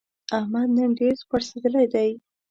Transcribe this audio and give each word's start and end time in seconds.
احمد 0.37 0.67
نن 0.77 0.89
ډېر 0.99 1.15
پړسېدلی 1.29 1.85
دی. 1.93 2.09